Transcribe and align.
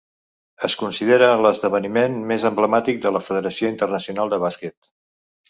Es 0.67 0.75
considera 0.77 1.27
l'esdeveniment 1.45 2.15
més 2.31 2.47
emblemàtic 2.51 3.05
de 3.05 3.13
la 3.19 3.23
Federació 3.27 3.71
Internacional 3.75 4.35
de 4.35 4.43
Bàsquet. 4.47 4.93